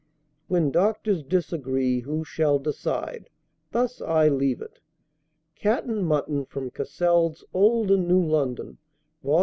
When 0.47 0.71
doctors 0.71 1.21
disagree, 1.21 1.99
who 1.99 2.23
shall 2.25 2.57
decide? 2.57 3.29
Thus 3.71 4.01
I 4.01 4.29
leave 4.29 4.59
it. 4.59 4.79
Cat 5.53 5.83
and 5.83 6.07
Mutton, 6.07 6.45
from 6.45 6.71
Cassell's 6.71 7.45
"Old 7.53 7.91
and 7.91 8.07
New 8.07 8.25
London," 8.25 8.79
vol. 9.23 9.39